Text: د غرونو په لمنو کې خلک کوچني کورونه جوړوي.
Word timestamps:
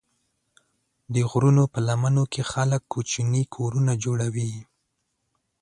د 1.13 1.15
غرونو 1.29 1.63
په 1.73 1.79
لمنو 1.87 2.23
کې 2.33 2.41
خلک 2.51 2.81
کوچني 2.93 3.43
کورونه 3.55 3.91
جوړوي. 4.03 4.51